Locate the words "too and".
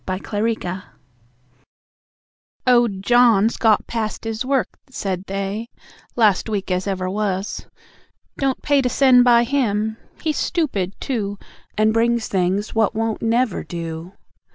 10.99-11.93